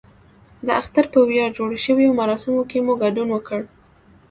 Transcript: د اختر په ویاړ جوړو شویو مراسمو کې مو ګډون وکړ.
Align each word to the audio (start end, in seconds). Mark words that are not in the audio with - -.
د 0.65 0.67
اختر 0.81 1.05
په 1.13 1.19
ویاړ 1.29 1.49
جوړو 1.57 1.77
شویو 1.85 2.17
مراسمو 2.21 2.61
کې 2.69 2.77
مو 2.85 2.93
ګډون 3.03 3.27
وکړ. 3.31 3.61